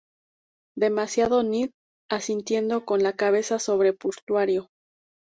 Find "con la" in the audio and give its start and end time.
2.85-3.13